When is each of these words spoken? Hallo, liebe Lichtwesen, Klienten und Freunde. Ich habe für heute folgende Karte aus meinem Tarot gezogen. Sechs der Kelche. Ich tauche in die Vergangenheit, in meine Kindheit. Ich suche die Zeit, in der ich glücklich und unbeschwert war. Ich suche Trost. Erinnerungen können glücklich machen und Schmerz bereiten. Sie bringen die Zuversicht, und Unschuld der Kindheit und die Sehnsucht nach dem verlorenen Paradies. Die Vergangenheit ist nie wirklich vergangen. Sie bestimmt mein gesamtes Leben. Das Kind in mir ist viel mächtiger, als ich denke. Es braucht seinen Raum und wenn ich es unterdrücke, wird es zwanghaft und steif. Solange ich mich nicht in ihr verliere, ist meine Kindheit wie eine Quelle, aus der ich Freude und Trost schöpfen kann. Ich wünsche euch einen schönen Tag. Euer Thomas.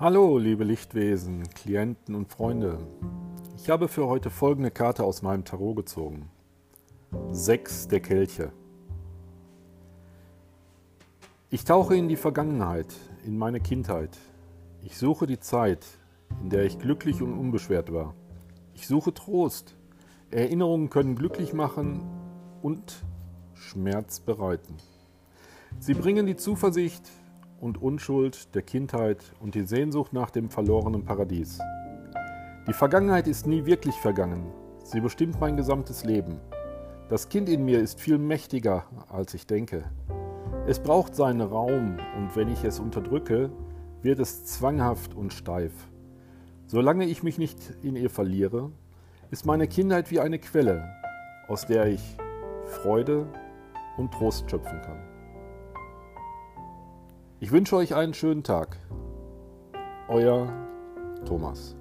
Hallo, 0.00 0.38
liebe 0.38 0.64
Lichtwesen, 0.64 1.42
Klienten 1.50 2.14
und 2.14 2.32
Freunde. 2.32 2.78
Ich 3.58 3.68
habe 3.68 3.86
für 3.86 4.06
heute 4.06 4.30
folgende 4.30 4.70
Karte 4.70 5.04
aus 5.04 5.20
meinem 5.20 5.44
Tarot 5.44 5.76
gezogen. 5.76 6.30
Sechs 7.32 7.86
der 7.86 8.00
Kelche. 8.00 8.50
Ich 11.50 11.66
tauche 11.66 11.94
in 11.96 12.08
die 12.08 12.16
Vergangenheit, 12.16 12.86
in 13.26 13.36
meine 13.36 13.60
Kindheit. 13.60 14.16
Ich 14.82 14.96
suche 14.96 15.26
die 15.26 15.38
Zeit, 15.38 15.84
in 16.42 16.48
der 16.48 16.64
ich 16.64 16.78
glücklich 16.78 17.20
und 17.20 17.38
unbeschwert 17.38 17.92
war. 17.92 18.14
Ich 18.72 18.86
suche 18.86 19.12
Trost. 19.12 19.76
Erinnerungen 20.30 20.88
können 20.88 21.14
glücklich 21.14 21.52
machen 21.52 22.00
und 22.62 23.04
Schmerz 23.52 24.20
bereiten. 24.20 24.78
Sie 25.78 25.92
bringen 25.92 26.24
die 26.24 26.36
Zuversicht, 26.36 27.06
und 27.60 27.80
Unschuld 27.80 28.54
der 28.54 28.62
Kindheit 28.62 29.32
und 29.40 29.54
die 29.54 29.62
Sehnsucht 29.62 30.12
nach 30.12 30.30
dem 30.30 30.50
verlorenen 30.50 31.04
Paradies. 31.04 31.60
Die 32.66 32.72
Vergangenheit 32.72 33.28
ist 33.28 33.46
nie 33.46 33.66
wirklich 33.66 33.94
vergangen. 33.96 34.52
Sie 34.82 35.00
bestimmt 35.00 35.38
mein 35.40 35.56
gesamtes 35.56 36.04
Leben. 36.04 36.40
Das 37.08 37.28
Kind 37.28 37.48
in 37.48 37.64
mir 37.64 37.80
ist 37.80 38.00
viel 38.00 38.18
mächtiger, 38.18 38.84
als 39.08 39.34
ich 39.34 39.46
denke. 39.46 39.84
Es 40.66 40.80
braucht 40.80 41.14
seinen 41.14 41.40
Raum 41.40 41.98
und 42.16 42.36
wenn 42.36 42.48
ich 42.48 42.64
es 42.64 42.80
unterdrücke, 42.80 43.50
wird 44.02 44.20
es 44.20 44.44
zwanghaft 44.46 45.14
und 45.14 45.32
steif. 45.32 45.72
Solange 46.66 47.04
ich 47.04 47.22
mich 47.22 47.38
nicht 47.38 47.74
in 47.82 47.96
ihr 47.96 48.10
verliere, 48.10 48.70
ist 49.30 49.46
meine 49.46 49.66
Kindheit 49.66 50.10
wie 50.10 50.20
eine 50.20 50.38
Quelle, 50.38 50.88
aus 51.48 51.66
der 51.66 51.86
ich 51.86 52.16
Freude 52.66 53.26
und 53.96 54.12
Trost 54.12 54.50
schöpfen 54.50 54.80
kann. 54.82 55.19
Ich 57.42 57.52
wünsche 57.52 57.74
euch 57.76 57.94
einen 57.94 58.12
schönen 58.12 58.42
Tag. 58.44 58.76
Euer 60.08 60.46
Thomas. 61.24 61.74